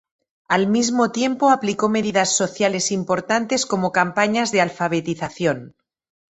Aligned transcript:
Al 0.47 0.65
mismo 0.65 1.11
tiempo 1.11 1.51
aplicó 1.51 1.87
medidas 1.87 2.35
sociales 2.35 2.91
importantes 2.91 3.67
como 3.67 3.91
campañas 3.91 4.51
de 4.51 4.59
alfabetización. 4.61 5.75